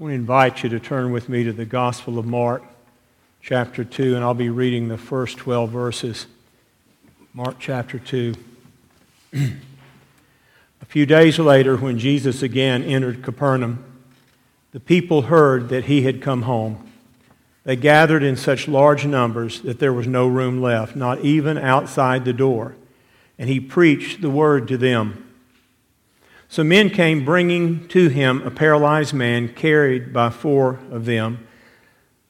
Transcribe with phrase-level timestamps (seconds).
[0.00, 2.62] want to invite you to turn with me to the Gospel of Mark,
[3.42, 6.26] chapter 2, and I'll be reading the first 12 verses.
[7.34, 8.34] Mark chapter 2.
[9.34, 9.50] A
[10.86, 13.84] few days later, when Jesus again entered Capernaum,
[14.72, 16.90] the people heard that he had come home.
[17.64, 22.24] They gathered in such large numbers that there was no room left, not even outside
[22.24, 22.74] the door.
[23.38, 25.29] And he preached the word to them.
[26.50, 31.46] So men came bringing to him a paralyzed man carried by four of them.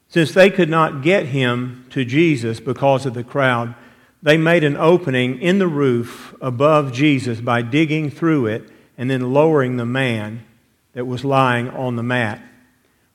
[0.09, 3.73] Since they could not get him to Jesus because of the crowd,
[4.21, 9.33] they made an opening in the roof above Jesus by digging through it and then
[9.33, 10.45] lowering the man
[10.93, 12.43] that was lying on the mat.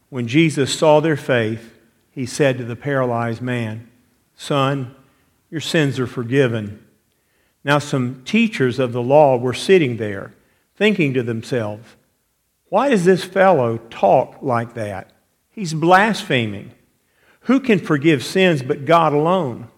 [0.08, 1.72] When Jesus saw their faith,
[2.10, 3.88] he said to the paralyzed man,
[4.34, 4.92] Son,
[5.52, 6.84] your sins are forgiven.
[7.62, 10.32] Now, some teachers of the law were sitting there
[10.76, 11.96] thinking to themselves,
[12.68, 15.12] Why does this fellow talk like that?
[15.50, 16.72] He's blaspheming.
[17.40, 19.68] Who can forgive sins but God alone?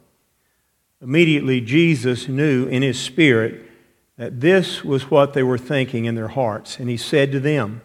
[1.00, 3.70] Immediately, Jesus knew in his spirit
[4.16, 7.82] that this was what they were thinking in their hearts, and he said to them,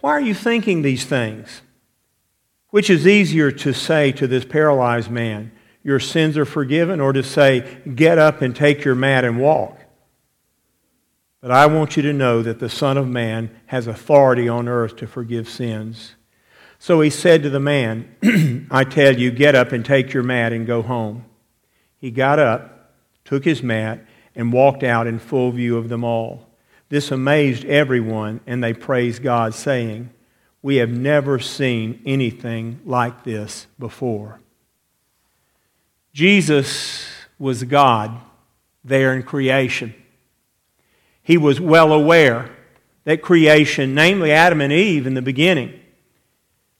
[0.00, 1.62] Why are you thinking these things?
[2.68, 7.22] Which is easier to say to this paralyzed man, Your sins are forgiven, or to
[7.22, 9.78] say, Get up and take your mat and walk?
[11.46, 14.96] But I want you to know that the Son of Man has authority on earth
[14.96, 16.16] to forgive sins.
[16.80, 20.52] So he said to the man, I tell you, get up and take your mat
[20.52, 21.24] and go home.
[21.98, 22.90] He got up,
[23.24, 26.48] took his mat, and walked out in full view of them all.
[26.88, 30.10] This amazed everyone, and they praised God, saying,
[30.62, 34.40] We have never seen anything like this before.
[36.12, 37.06] Jesus
[37.38, 38.18] was God
[38.82, 39.94] there in creation
[41.26, 42.48] he was well aware
[43.02, 45.72] that creation, namely Adam and Eve in the beginning,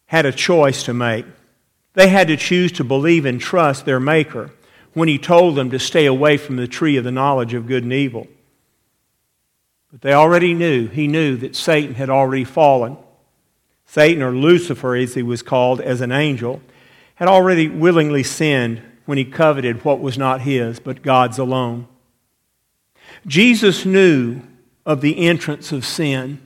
[0.07, 1.27] had a choice to make.
[1.95, 4.53] They had to choose to believe and trust their Maker
[4.93, 7.83] when He told them to stay away from the tree of the knowledge of good
[7.83, 8.29] and evil.
[9.91, 12.99] But they already knew, He knew that Satan had already fallen.
[13.85, 16.63] Satan, or Lucifer as he was called as an angel,
[17.17, 21.89] had already willingly sinned when he coveted what was not his, but God's alone.
[23.27, 24.41] Jesus knew
[24.85, 26.41] of the entrance of sin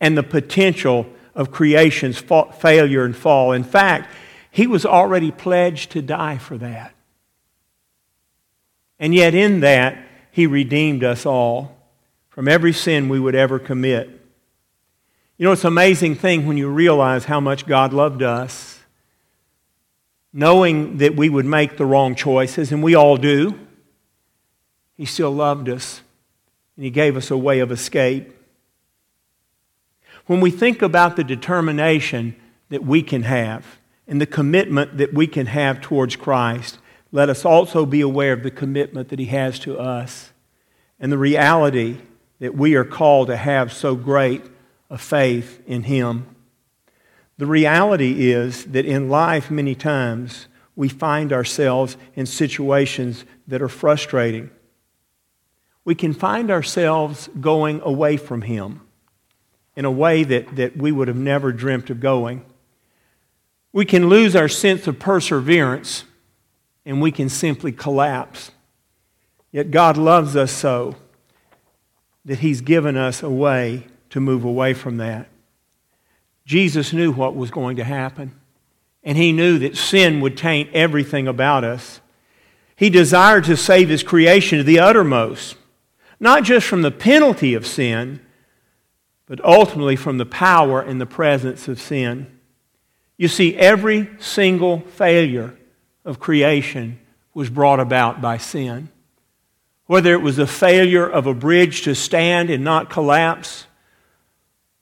[0.00, 3.52] and the potential of creation's failure and fall.
[3.52, 4.12] In fact,
[4.50, 6.94] he was already pledged to die for that.
[8.98, 9.96] And yet, in that,
[10.30, 11.76] he redeemed us all
[12.28, 14.08] from every sin we would ever commit.
[15.38, 18.80] You know, it's an amazing thing when you realize how much God loved us,
[20.32, 23.58] knowing that we would make the wrong choices, and we all do.
[25.00, 26.02] He still loved us,
[26.76, 28.36] and He gave us a way of escape.
[30.26, 32.36] When we think about the determination
[32.68, 33.64] that we can have
[34.06, 36.80] and the commitment that we can have towards Christ,
[37.12, 40.32] let us also be aware of the commitment that He has to us
[40.98, 41.96] and the reality
[42.38, 44.42] that we are called to have so great
[44.90, 46.26] a faith in Him.
[47.38, 50.46] The reality is that in life, many times,
[50.76, 54.50] we find ourselves in situations that are frustrating
[55.90, 58.80] we can find ourselves going away from Him
[59.74, 62.44] in a way that, that we would have never dreamt of going.
[63.72, 66.04] We can lose our sense of perseverance
[66.86, 68.52] and we can simply collapse.
[69.50, 70.94] Yet God loves us so
[72.24, 75.26] that He's given us a way to move away from that.
[76.44, 78.38] Jesus knew what was going to happen,
[79.02, 82.00] and He knew that sin would taint everything about us.
[82.76, 85.56] He desired to save His creation to the uttermost
[86.20, 88.20] not just from the penalty of sin,
[89.26, 92.26] but ultimately from the power and the presence of sin.
[93.16, 95.56] You see, every single failure
[96.04, 97.00] of creation
[97.32, 98.90] was brought about by sin.
[99.86, 103.66] Whether it was the failure of a bridge to stand and not collapse,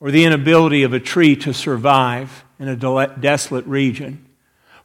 [0.01, 4.25] or the inability of a tree to survive in a desolate region.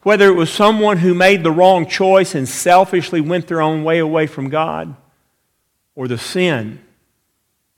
[0.01, 4.00] Whether it was someone who made the wrong choice and selfishly went their own way
[4.00, 4.95] away from God,
[5.95, 6.80] or the sin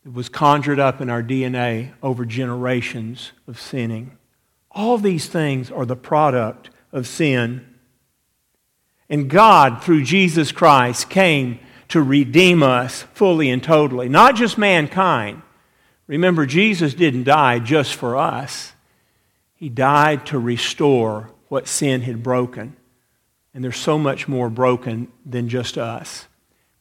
[0.03, 4.17] that was conjured up in our DNA over generations of sinning.
[4.71, 7.65] All these things are the product of sin.
[9.09, 11.59] And God, through Jesus Christ, came
[11.89, 15.41] to redeem us fully and totally, not just mankind.
[16.07, 18.73] Remember, Jesus didn't die just for us,
[19.55, 22.75] He died to restore what sin had broken.
[23.53, 26.27] And there's so much more broken than just us.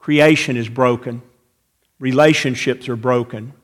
[0.04, 1.22] Creation is broken,
[1.98, 3.54] relationships are broken,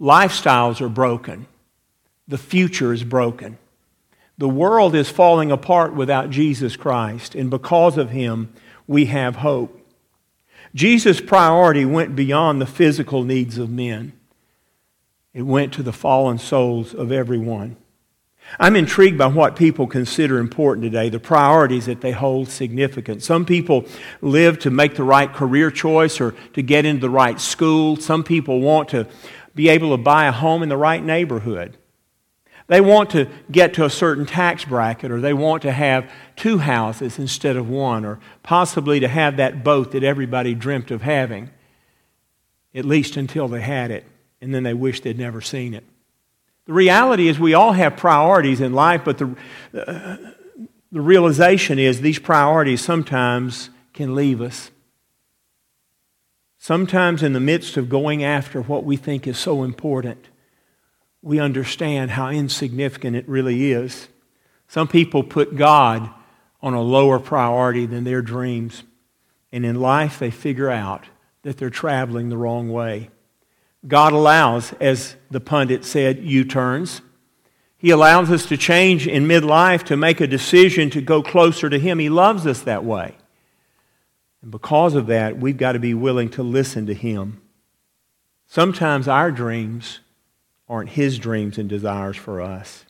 [0.00, 1.48] lifestyles are broken,
[2.28, 3.58] The future is broken.
[4.38, 8.52] The world is falling apart without Jesus Christ, and because of him,
[8.86, 9.84] we have hope.
[10.72, 14.12] Jesus' priority went beyond the physical needs of men,
[15.34, 17.74] it went to the fallen souls of everyone.
[18.58, 23.22] I'm intrigued by what people consider important today, the priorities that they hold significant.
[23.22, 23.84] Some people
[24.22, 27.96] live to make the right career choice or to get into the right school.
[27.96, 29.06] Some people want to
[29.54, 31.76] be able to buy a home in the right neighborhood.
[32.68, 36.58] They want to get to a certain tax bracket, or they want to have two
[36.58, 41.50] houses instead of one, or possibly to have that boat that everybody dreamt of having,
[42.74, 44.04] at least until they had it,
[44.40, 45.84] and then they wish they'd never seen it.
[46.66, 49.36] The reality is, we all have priorities in life, but the,
[49.72, 50.16] uh,
[50.90, 54.70] the realization is these priorities sometimes can leave us.
[56.58, 60.28] Sometimes, in the midst of going after what we think is so important,
[61.22, 64.08] we understand how insignificant it really is.
[64.66, 66.10] Some people put God
[66.60, 68.82] on a lower priority than their dreams,
[69.52, 71.04] and in life they figure out
[71.42, 73.10] that they're traveling the wrong way.
[73.86, 77.02] God allows, as the pundit said, U turns.
[77.78, 81.78] He allows us to change in midlife to make a decision to go closer to
[81.78, 81.98] Him.
[81.98, 83.16] He loves us that way.
[84.42, 87.40] And because of that, we've got to be willing to listen to Him.
[88.46, 90.00] Sometimes our dreams
[90.68, 92.84] aren't His dreams and desires for us.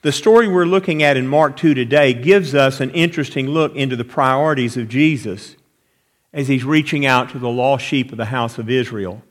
[0.00, 3.94] The story we're looking at in Mark 2 today gives us an interesting look into
[3.94, 5.54] the priorities of Jesus
[6.32, 9.22] as He's reaching out to the lost sheep of the house of Israel.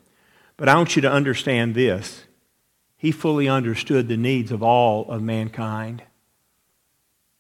[0.58, 2.26] But I want you to understand this.
[2.98, 6.04] He fully understood the needs of all of mankind.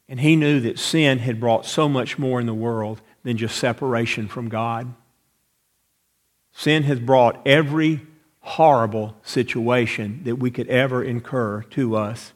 [0.10, 3.58] And he knew that sin had brought so much more in the world than just
[3.58, 4.94] separation from God.
[6.52, 8.02] Sin has brought every
[8.42, 12.34] horrible situation that we could ever incur to us.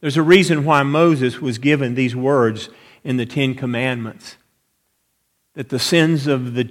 [0.00, 2.68] There's a reason why Moses was given these words
[3.02, 4.36] in the Ten Commandments
[5.54, 6.70] that the sins of the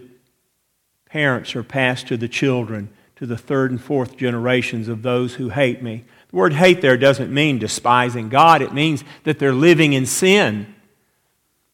[1.09, 5.49] parents are passed to the children to the third and fourth generations of those who
[5.49, 6.05] hate me.
[6.29, 10.73] The word hate there doesn't mean despising God, it means that they're living in sin.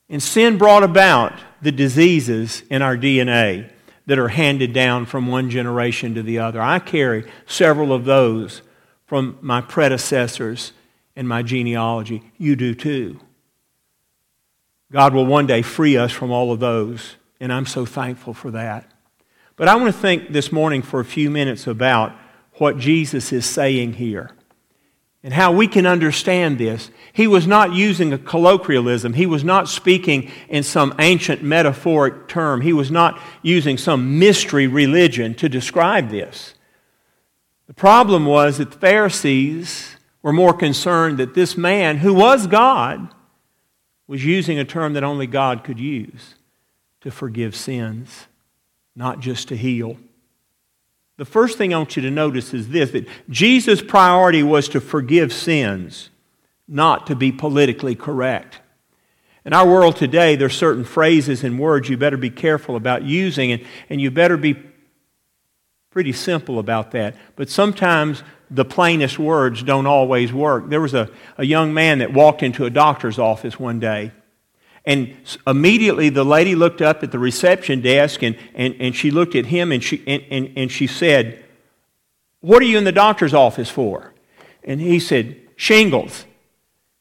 [0.09, 3.71] And sin brought about the diseases in our DNA
[4.07, 6.59] that are handed down from one generation to the other.
[6.59, 8.63] I carry several of those
[9.05, 10.73] from my predecessors
[11.15, 12.23] in my genealogy.
[12.39, 13.19] You do too.
[14.91, 18.49] God will one day free us from all of those, and I'm so thankful for
[18.51, 18.91] that.
[19.55, 22.13] But I want to think this morning for a few minutes about
[22.55, 24.31] what Jesus is saying here
[25.23, 26.91] and how we can understand this.
[27.13, 29.13] He was not using a colloquialism.
[29.13, 32.61] He was not speaking in some ancient metaphoric term.
[32.61, 36.53] He was not using some mystery religion to describe this.
[37.67, 43.07] The problem was that the Pharisees were more concerned that this man, who was God,
[44.05, 46.35] was using a term that only God could use
[47.01, 48.27] to forgive sins
[48.95, 49.97] not just to heal.
[51.17, 54.81] The first thing I want you to notice is this that Jesus' priority was to
[54.81, 56.09] forgive sins,
[56.67, 58.59] not to be politically correct.
[59.45, 63.03] In our world today, there are certain phrases and words you better be careful about
[63.03, 64.57] using, and, and you better be
[65.91, 67.15] pretty simple about that.
[67.35, 70.69] But sometimes the plainest words don't always work.
[70.69, 74.11] There was a, a young man that walked into a doctor's office one day
[74.85, 75.15] and
[75.47, 79.47] immediately the lady looked up at the reception desk and, and, and she looked at
[79.47, 81.43] him and she, and, and, and she said,
[82.41, 84.13] What are you in the doctor's office for?
[84.63, 86.25] And he said, Shingles.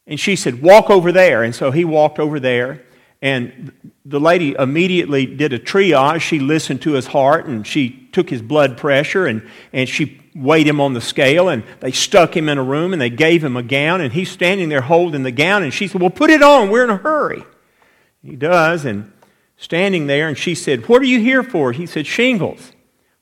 [0.07, 1.43] And she said, Walk over there.
[1.43, 2.83] And so he walked over there.
[3.21, 3.73] And
[4.05, 6.21] the lady immediately did a triage.
[6.21, 10.67] She listened to his heart and she took his blood pressure and, and she weighed
[10.67, 13.57] him on the scale and they stuck him in a room and they gave him
[13.57, 16.43] a gown and he's standing there holding the gown and she said, Well, put it
[16.43, 16.71] on.
[16.71, 17.45] We're in a hurry.
[18.25, 19.13] He does, and
[19.57, 21.73] standing there, and she said, What are you here for?
[21.73, 22.73] He said, Shingles.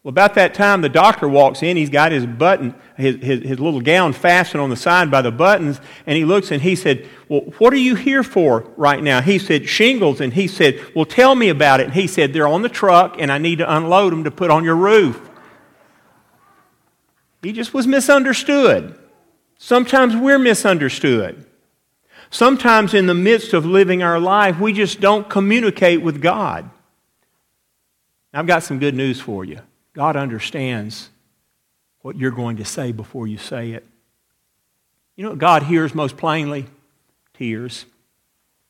[0.03, 1.77] Well, about that time, the doctor walks in.
[1.77, 5.31] He's got his button, his, his, his, little gown fastened on the side by the
[5.31, 9.21] buttons, and he looks and he said, Well, what are you here for right now?
[9.21, 10.21] He said, Shingles.
[10.21, 11.85] And he said, Well, tell me about it.
[11.85, 14.51] And he said, They're on the truck, and I need to unload them to put
[14.51, 15.31] on your roof.
[17.43, 18.99] He just was misunderstood.
[19.59, 21.47] Sometimes we're misunderstood.
[22.33, 26.71] Sometimes, in the midst of living our life, we just don't communicate with God.
[28.33, 29.61] I've got some good news for you.
[29.93, 31.11] God understands
[32.01, 33.87] what you're going to say before you say it.
[35.15, 36.65] You know what God hears most plainly?
[37.35, 37.85] Tears,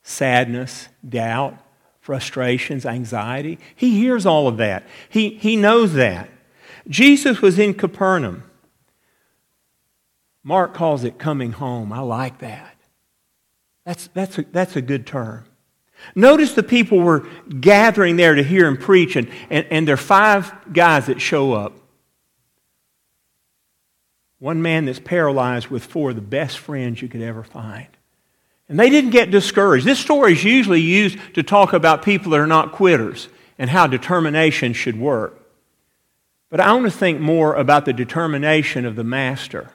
[0.03, 1.57] sadness, doubt,
[2.01, 3.61] frustrations, anxiety.
[3.77, 4.83] He hears all of that.
[5.09, 6.29] He, he knows that.
[6.89, 8.43] Jesus was in Capernaum.
[10.43, 11.93] Mark calls it coming home.
[11.93, 12.72] I like that.
[13.85, 15.45] That's, that's, a, that's a good term.
[16.15, 17.27] Notice the people were
[17.61, 21.53] gathering there to hear him preach, and, and, and there are five guys that show
[21.53, 21.75] up.
[24.39, 27.87] One man that's paralyzed with four of the best friends you could ever find.
[28.69, 29.85] And they didn't get discouraged.
[29.85, 33.87] This story is usually used to talk about people that are not quitters and how
[33.87, 35.39] determination should work.
[36.51, 39.71] But I want to think more about the determination of the master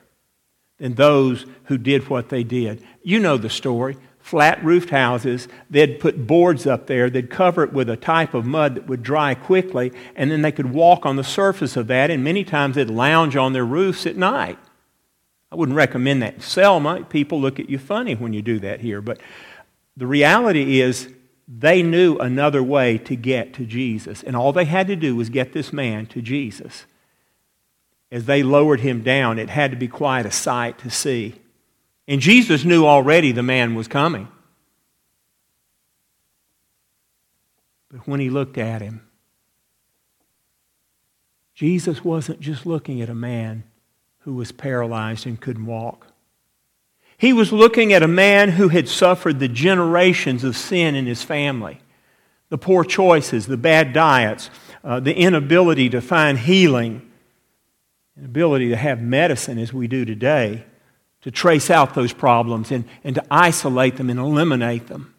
[0.77, 2.83] than those who did what they did.
[3.03, 3.97] You know the story.
[4.19, 8.45] Flat roofed houses, they'd put boards up there, they'd cover it with a type of
[8.45, 12.11] mud that would dry quickly, and then they could walk on the surface of that,
[12.11, 14.59] and many times they'd lounge on their roofs at night.
[15.49, 17.05] I wouldn't recommend that Selma.
[17.05, 19.01] People look at you funny when you do that here.
[19.01, 19.21] But
[19.95, 21.07] the reality is,
[21.47, 24.21] they knew another way to get to Jesus.
[24.21, 26.85] And all they had to do was get this man to Jesus
[28.11, 31.35] as they lowered him down, it had to be quite a sight to see.
[32.07, 34.27] And Jesus knew already the man was coming.
[37.89, 39.01] But when he looked at him,
[41.53, 43.63] Jesus wasn't just looking at a man
[44.19, 46.07] who was paralyzed and couldn't walk.
[47.17, 51.23] He was looking at a man who had suffered the generations of sin in his
[51.23, 51.81] family
[52.49, 54.49] the poor choices, the bad diets,
[54.81, 57.06] uh, the inability to find healing
[58.17, 60.63] an ability to have medicine as we do today
[61.21, 65.13] to trace out those problems and, and to isolate them and eliminate them.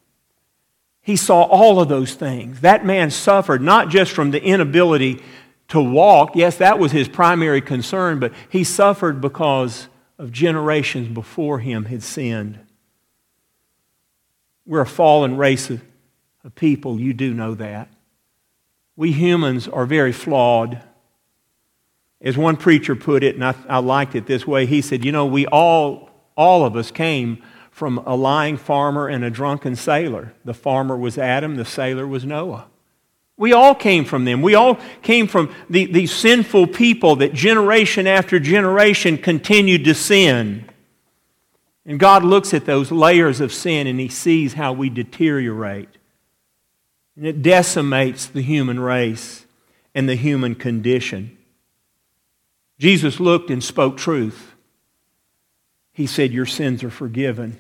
[1.01, 2.61] He saw all of those things.
[2.61, 5.23] That man suffered not just from the inability
[5.69, 9.89] to walk, yes, that was his primary concern, but he suffered because
[10.19, 12.59] of generations before him had sinned.
[14.67, 15.83] We're a fallen race of,
[16.45, 17.89] of people, you do know that.
[18.97, 20.83] We humans are very flawed.
[22.21, 25.13] As one preacher put it, and I, I liked it this way, he said, You
[25.13, 30.35] know, we all, all of us came from a lying farmer and a drunken sailor.
[30.45, 32.67] The farmer was Adam, the sailor was Noah.
[33.37, 34.43] We all came from them.
[34.43, 40.69] We all came from the, these sinful people that generation after generation continued to sin.
[41.87, 45.89] And God looks at those layers of sin and He sees how we deteriorate.
[47.17, 49.47] And it decimates the human race
[49.95, 51.38] and the human condition.
[52.79, 54.55] Jesus looked and spoke truth.
[55.93, 57.59] He said, Your sins are forgiven.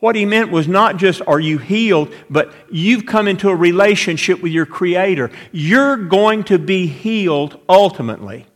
[0.00, 4.40] What he meant was not just are you healed, but you've come into a relationship
[4.40, 5.30] with your Creator.
[5.50, 8.46] You're going to be healed ultimately.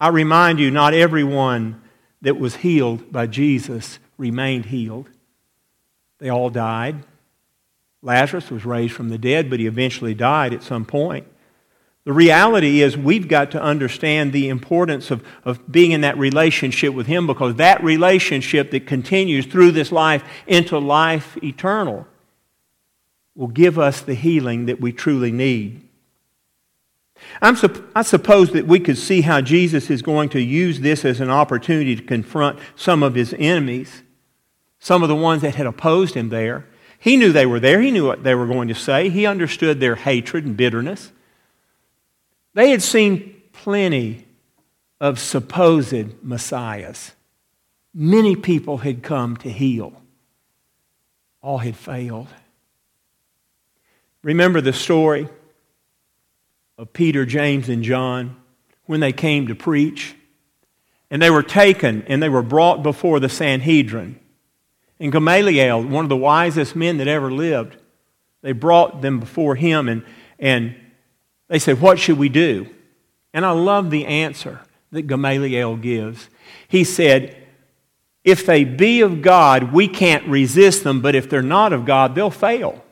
[0.00, 1.82] I remind you, not everyone
[2.22, 5.08] that was healed by Jesus remained healed.
[6.18, 7.04] They all died.
[8.02, 11.26] Lazarus was raised from the dead, but he eventually died at some point.
[12.08, 16.94] The reality is, we've got to understand the importance of, of being in that relationship
[16.94, 22.06] with Him because that relationship that continues through this life into life eternal
[23.34, 25.86] will give us the healing that we truly need.
[27.42, 27.58] I'm,
[27.94, 31.28] I suppose that we could see how Jesus is going to use this as an
[31.28, 34.02] opportunity to confront some of his enemies,
[34.78, 36.64] some of the ones that had opposed him there.
[36.98, 39.78] He knew they were there, he knew what they were going to say, he understood
[39.78, 41.12] their hatred and bitterness.
[42.58, 44.26] They had seen plenty
[45.00, 47.12] of supposed messiahs.
[47.94, 49.92] Many people had come to heal,
[51.40, 52.26] all had failed.
[54.24, 55.28] Remember the story
[56.76, 58.34] of Peter, James, and John
[58.86, 60.16] when they came to preach?
[61.12, 64.18] And they were taken and they were brought before the Sanhedrin.
[64.98, 67.76] And Gamaliel, one of the wisest men that ever lived,
[68.42, 70.04] they brought them before him and,
[70.40, 70.74] and
[71.48, 72.68] they said, What should we do?
[73.34, 74.60] And I love the answer
[74.92, 76.28] that Gamaliel gives.
[76.68, 77.36] He said,
[78.24, 82.14] If they be of God, we can't resist them, but if they're not of God,
[82.14, 82.84] they'll fail.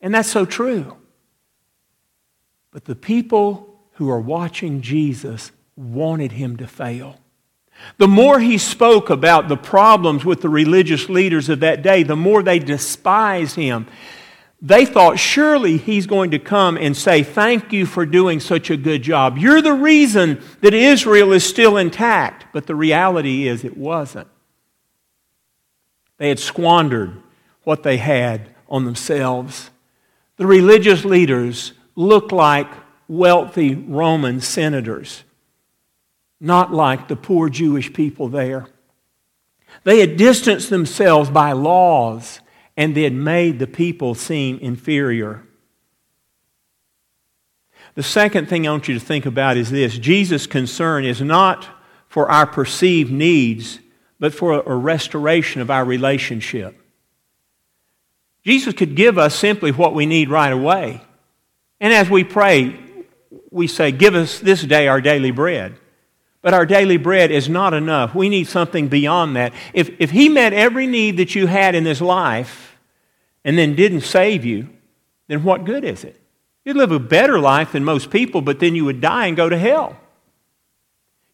[0.00, 0.96] And that's so true.
[2.70, 7.18] But the people who are watching Jesus wanted him to fail.
[7.96, 12.16] The more he spoke about the problems with the religious leaders of that day, the
[12.16, 13.86] more they despised him.
[14.60, 18.76] They thought surely he's going to come and say, Thank you for doing such a
[18.76, 19.38] good job.
[19.38, 22.46] You're the reason that Israel is still intact.
[22.52, 24.26] But the reality is, it wasn't.
[26.16, 27.22] They had squandered
[27.62, 29.70] what they had on themselves.
[30.36, 32.68] The religious leaders looked like
[33.06, 35.22] wealthy Roman senators,
[36.40, 38.66] not like the poor Jewish people there.
[39.84, 42.40] They had distanced themselves by laws
[42.78, 45.42] and had made the people seem inferior.
[47.96, 51.66] The second thing I want you to think about is this Jesus' concern is not
[52.06, 53.80] for our perceived needs,
[54.20, 56.80] but for a restoration of our relationship.
[58.44, 61.02] Jesus could give us simply what we need right away.
[61.80, 62.78] And as we pray,
[63.50, 65.76] we say, Give us this day our daily bread.
[66.42, 68.14] But our daily bread is not enough.
[68.14, 69.52] We need something beyond that.
[69.74, 72.67] If, if He met every need that you had in this life
[73.44, 74.68] and then didn't save you,
[75.28, 76.20] then what good is it?
[76.64, 79.48] You'd live a better life than most people, but then you would die and go
[79.48, 79.96] to hell.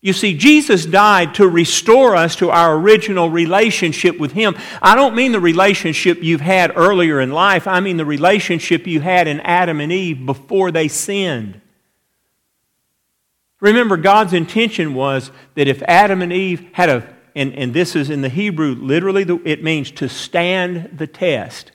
[0.01, 4.55] You see, Jesus died to restore us to our original relationship with Him.
[4.83, 9.01] I don't mean the relationship you've had earlier in life, I mean the relationship you
[9.01, 11.61] had in Adam and Eve before they sinned.
[13.61, 18.11] Remember, God's intention was that if Adam and Eve had a, and, and this is
[18.11, 21.73] in the Hebrew, literally, it means to stand the test.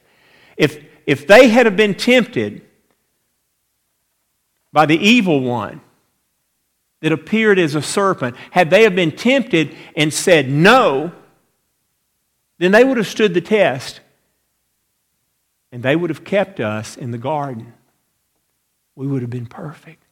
[0.59, 2.61] If, if they had have been tempted,
[4.71, 5.81] by the evil one
[6.99, 11.13] that appeared as a serpent, had they have been tempted and said no,
[12.57, 14.01] then they would have stood the test
[15.71, 17.73] and they would have kept us in the garden.
[18.95, 20.03] We would have been perfect,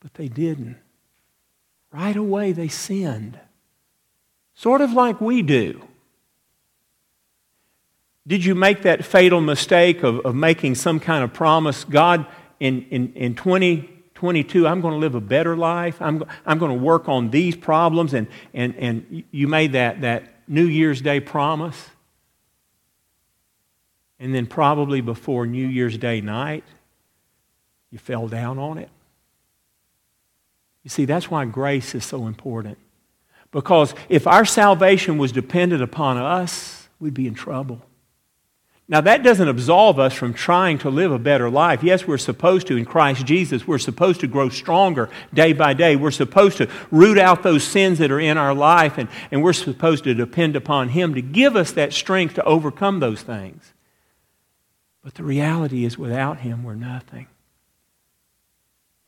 [0.00, 0.76] but they didn't.
[1.92, 3.38] Right away, they sinned,
[4.54, 5.86] sort of like we do.
[8.26, 11.84] Did you make that fatal mistake of, of making some kind of promise?
[11.84, 12.26] God,
[12.58, 16.00] in, in, in 20, 22, I'm going to live a better life.
[16.00, 18.14] I'm, I'm going to work on these problems.
[18.14, 21.90] And, and, and you made that, that New Year's Day promise.
[24.18, 26.64] And then, probably before New Year's Day night,
[27.90, 28.88] you fell down on it.
[30.82, 32.78] You see, that's why grace is so important.
[33.50, 37.82] Because if our salvation was dependent upon us, we'd be in trouble.
[38.86, 41.82] Now, that doesn't absolve us from trying to live a better life.
[41.82, 43.66] Yes, we're supposed to in Christ Jesus.
[43.66, 45.96] We're supposed to grow stronger day by day.
[45.96, 49.54] We're supposed to root out those sins that are in our life, and, and we're
[49.54, 53.72] supposed to depend upon Him to give us that strength to overcome those things.
[55.02, 57.26] But the reality is, without Him, we're nothing.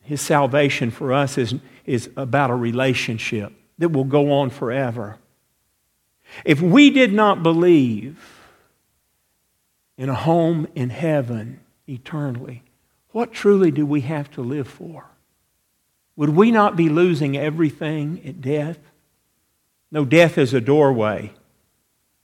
[0.01, 5.19] His salvation for us is, is about a relationship that will go on forever.
[6.47, 8.36] If we did not believe,
[9.99, 12.63] in a home in heaven eternally,
[13.11, 15.07] what truly do we have to live for?
[16.17, 18.79] Would we not be losing everything at death?
[19.91, 21.33] No, death is a doorway.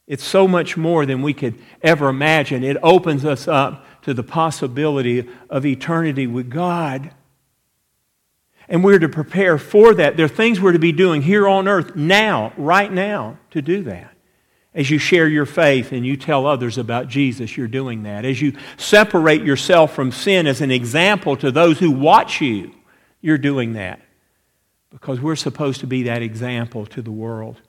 [0.06, 2.64] It's so much more than we could ever imagine.
[2.64, 7.12] It opens us up to the possibility of eternity with God.
[8.68, 10.16] And we're to prepare for that.
[10.16, 13.82] There are things we're to be doing here on earth now, right now, to do
[13.84, 14.11] that.
[14.74, 18.24] As you share your faith and you tell others about Jesus, you're doing that.
[18.24, 22.74] As you separate yourself from sin as an example to those who watch you,
[23.20, 24.00] you're doing that.
[24.90, 27.60] Because we're supposed to be that example to the world.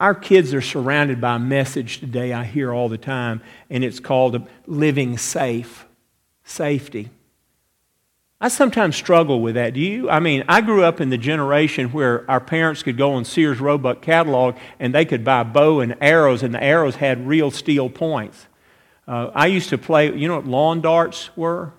[0.00, 3.98] Our kids are surrounded by a message today I hear all the time, and it's
[3.98, 5.86] called living safe,
[6.44, 7.10] safety.
[8.40, 9.74] I sometimes struggle with that.
[9.74, 10.08] Do you?
[10.08, 13.58] I mean, I grew up in the generation where our parents could go on Sears
[13.58, 17.90] Roebuck catalog and they could buy bow and arrows, and the arrows had real steel
[17.90, 18.46] points.
[19.08, 21.72] Uh, I used to play, you know what lawn darts were?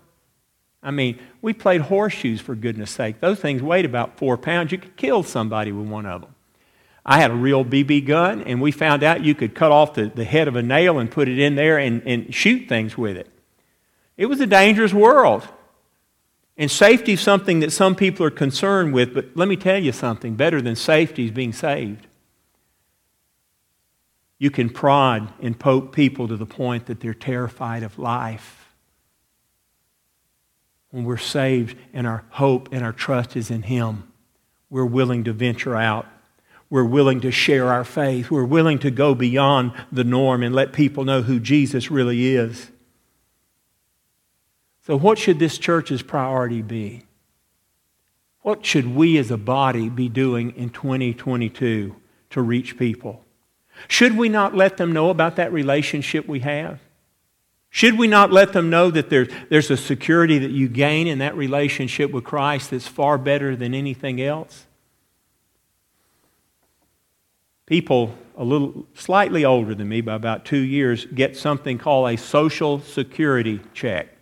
[0.84, 3.22] I mean, we played horseshoes for goodness sake.
[3.22, 4.72] Those things weighed about four pounds.
[4.72, 6.36] You could kill somebody with one of them.
[7.06, 10.08] I had a real BB gun, and we found out you could cut off the,
[10.08, 13.16] the head of a nail and put it in there and, and shoot things with
[13.16, 13.28] it.
[14.18, 15.48] It was a dangerous world.
[16.60, 19.94] And safety is something that some people are concerned with, but let me tell you
[19.94, 22.06] something better than safety is being saved.
[24.40, 28.76] You can prod and poke people to the point that they're terrified of life.
[30.92, 34.12] When we're saved and our hope and our trust is in Him,
[34.70, 36.08] we're willing to venture out.
[36.70, 38.30] We're willing to share our faith.
[38.30, 42.70] We're willing to go beyond the norm and let people know who Jesus really is.
[44.90, 47.04] So, what should this church's priority be?
[48.42, 51.96] What should we as a body be doing in 2022
[52.32, 53.24] to reach people?
[53.88, 56.80] Should we not let them know about that relationship we have?
[57.70, 61.20] Should we not let them know that there's, there's a security that you gain in
[61.20, 64.66] that relationship with Christ that's far better than anything else?
[67.68, 72.18] People a little slightly older than me by about two years get something called a
[72.18, 74.16] social security check.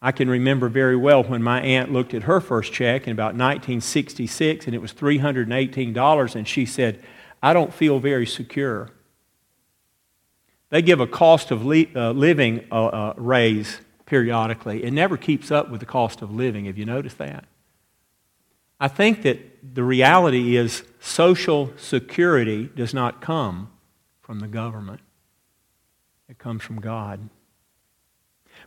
[0.00, 3.34] I can remember very well when my aunt looked at her first check in about
[3.34, 7.02] 1966 and it was $318 and she said,
[7.42, 8.90] I don't feel very secure.
[10.70, 14.84] They give a cost of li- uh, living uh, uh, raise periodically.
[14.84, 16.66] It never keeps up with the cost of living.
[16.66, 17.44] Have you noticed that?
[18.80, 23.70] I think that the reality is social security does not come
[24.20, 25.00] from the government,
[26.28, 27.30] it comes from God.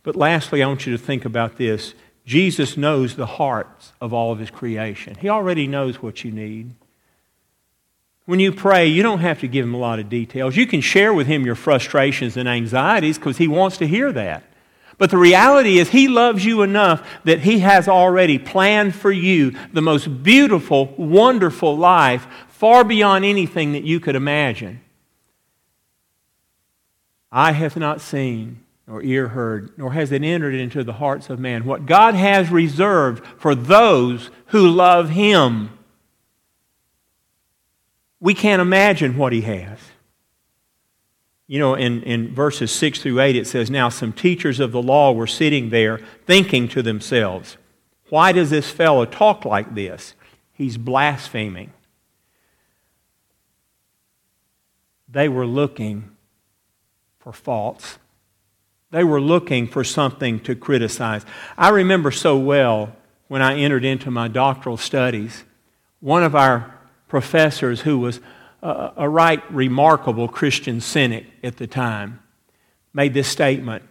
[0.04, 1.94] But lastly, I want you to think about this.
[2.26, 5.16] Jesus knows the hearts of all of his creation.
[5.16, 6.74] He already knows what you need.
[8.26, 10.56] When you pray, you don't have to give him a lot of details.
[10.56, 14.44] You can share with him your frustrations and anxieties because he wants to hear that.
[15.02, 19.58] But the reality is, He loves you enough that He has already planned for you
[19.74, 24.80] the most beautiful, wonderful life, far beyond anything that you could imagine.
[27.32, 31.39] Eye have not seen, nor ear heard, nor has it entered into the hearts of
[31.39, 35.78] man what God has reserved for those who love Him.
[38.20, 39.80] We can't imagine what He has.
[41.48, 44.82] You know, in, in verses 6 through 8, it says, Now some teachers of the
[44.82, 47.58] law were sitting there thinking to themselves,
[48.10, 50.13] Why does this fellow talk like this?
[50.54, 51.74] He's blaspheming.
[55.10, 56.15] They were looking
[57.20, 57.98] for faults.
[58.92, 61.26] They were looking for something to criticize.
[61.58, 62.96] I remember so well
[63.30, 65.46] when I entered into my doctoral studies,
[66.02, 66.78] one of our
[67.08, 68.20] professors who was
[68.62, 72.20] a, a right remarkable Christian cynic at the time,
[72.94, 73.84] made this statement.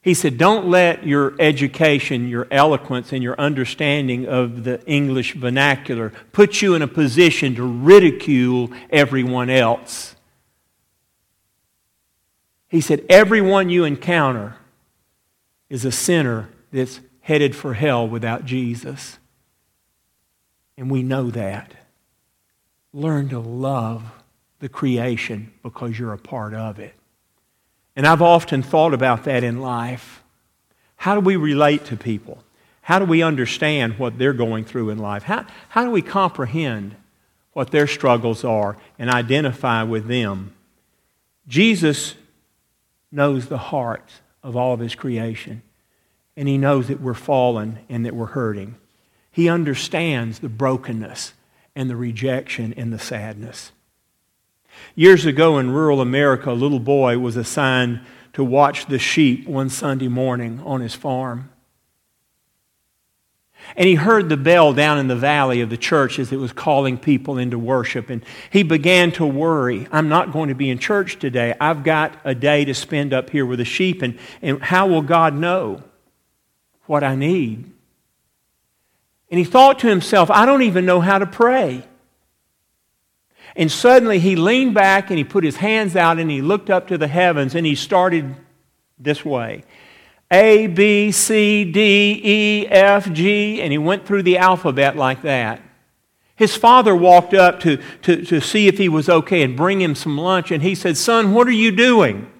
[0.00, 6.12] He said, Don't let your education, your eloquence, and your understanding of the English vernacular
[6.32, 10.14] put you in a position to ridicule everyone else.
[12.68, 14.56] He said, Everyone you encounter
[15.68, 19.18] is a sinner that's headed for hell without Jesus.
[20.76, 21.74] And we know that.
[22.92, 24.04] Learn to love
[24.60, 26.94] the creation because you're a part of it.
[27.96, 30.22] And I've often thought about that in life.
[30.96, 32.42] How do we relate to people?
[32.82, 35.24] How do we understand what they're going through in life?
[35.24, 36.96] How, how do we comprehend
[37.52, 40.54] what their struggles are and identify with them?
[41.46, 42.14] Jesus
[43.10, 45.62] knows the hearts of all of his creation,
[46.36, 48.76] and he knows that we're fallen and that we're hurting.
[49.30, 51.34] He understands the brokenness
[51.74, 53.72] and the rejection and the sadness.
[54.94, 58.00] Years ago in rural America, a little boy was assigned
[58.32, 61.50] to watch the sheep one Sunday morning on his farm.
[63.76, 66.52] And he heard the bell down in the valley of the church as it was
[66.52, 68.10] calling people into worship.
[68.10, 69.86] And he began to worry.
[69.92, 71.54] I'm not going to be in church today.
[71.60, 74.02] I've got a day to spend up here with the sheep.
[74.02, 75.82] And, and how will God know
[76.86, 77.70] what I need?
[79.30, 81.84] And he thought to himself, I don't even know how to pray.
[83.54, 86.88] And suddenly he leaned back and he put his hands out and he looked up
[86.88, 88.34] to the heavens and he started
[88.98, 89.64] this way
[90.30, 95.62] A, B, C, D, E, F, G, and he went through the alphabet like that.
[96.36, 99.94] His father walked up to, to, to see if he was okay and bring him
[99.94, 102.30] some lunch, and he said, Son, what are you doing?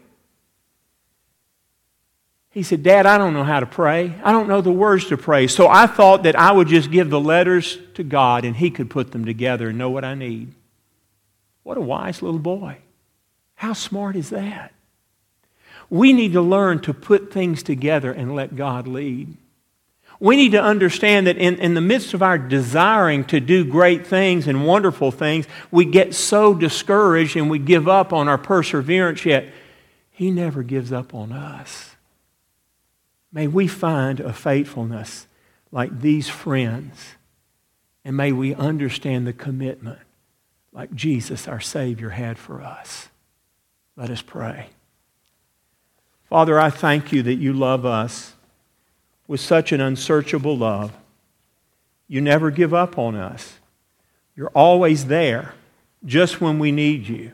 [2.51, 4.15] He said, Dad, I don't know how to pray.
[4.23, 5.47] I don't know the words to pray.
[5.47, 8.91] So I thought that I would just give the letters to God and He could
[8.91, 10.55] put them together and know what I need.
[11.63, 12.79] What a wise little boy.
[13.55, 14.73] How smart is that?
[15.91, 19.37] We need to learn to put things together and let God lead.
[20.21, 24.07] We need to understand that in, in the midst of our desiring to do great
[24.07, 29.25] things and wonderful things, we get so discouraged and we give up on our perseverance,
[29.25, 29.47] yet
[30.11, 31.95] He never gives up on us.
[33.33, 35.27] May we find a faithfulness
[35.71, 37.15] like these friends,
[38.05, 40.01] and may we understand the commitment
[40.73, 43.09] like Jesus, our Savior, had for us.
[43.97, 44.71] Let us pray.
[46.29, 48.35] Father, I thank you that you love us
[49.27, 50.93] with such an unsearchable love.
[52.07, 53.59] You never give up on us.
[54.37, 55.55] You're always there
[56.05, 57.33] just when we need you.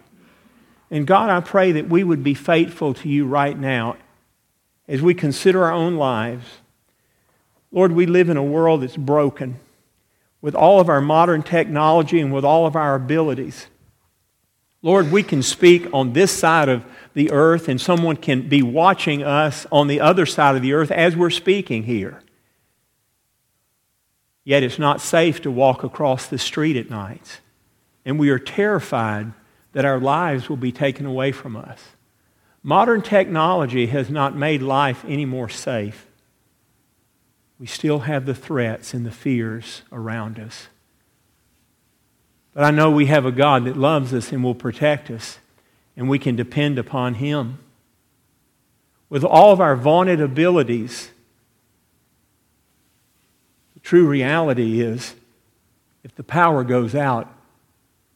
[0.91, 3.97] And God, I pray that we would be faithful to you right now
[4.87, 6.45] as we consider our own lives.
[7.73, 9.59] Lord, we live in a world that's broken
[10.41, 13.67] with all of our modern technology and with all of our abilities.
[14.83, 19.23] Lord, we can speak on this side of the earth, and someone can be watching
[19.23, 22.21] us on the other side of the earth as we're speaking here.
[24.45, 27.41] Yet it's not safe to walk across the street at night.
[28.05, 29.33] And we are terrified
[29.73, 31.81] that our lives will be taken away from us.
[32.63, 36.07] Modern technology has not made life any more safe.
[37.59, 40.69] We still have the threats and the fears around us.
[42.53, 45.39] But I know we have a God that loves us and will protect us,
[45.97, 47.59] and we can depend upon Him.
[49.11, 51.11] with all of our vaunted abilities,
[53.75, 55.15] the true reality is
[56.03, 57.33] if the power goes out,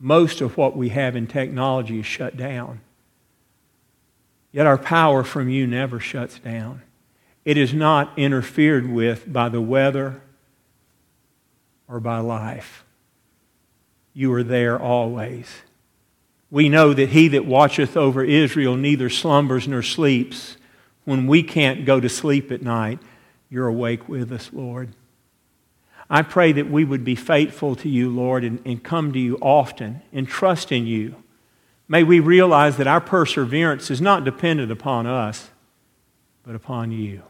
[0.00, 2.80] most of what we have in technology is shut down.
[4.50, 6.82] Yet our power from you never shuts down.
[7.44, 10.20] It is not interfered with by the weather
[11.86, 12.84] or by life.
[14.14, 15.48] You are there always.
[16.50, 20.56] We know that he that watcheth over Israel neither slumbers nor sleeps.
[21.04, 23.00] When we can't go to sleep at night,
[23.50, 24.94] you're awake with us, Lord.
[26.10, 29.36] I pray that we would be faithful to you, Lord, and, and come to you
[29.42, 31.16] often and trust in you.
[31.86, 35.50] May we realize that our perseverance is not dependent upon us,
[36.44, 37.22] but upon you.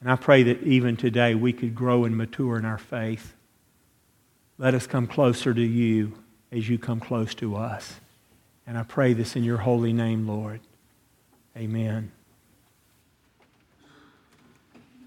[0.00, 3.34] And I pray that even today we could grow and mature in our faith.
[4.58, 6.12] Let us come closer to you
[6.52, 7.94] as you come close to us.
[8.66, 10.60] And I pray this in your holy name, Lord.
[11.56, 12.12] Amen.